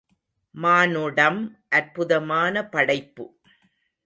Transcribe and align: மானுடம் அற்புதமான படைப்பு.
மானுடம் 0.55 1.39
அற்புதமான 1.69 2.65
படைப்பு. 2.69 3.25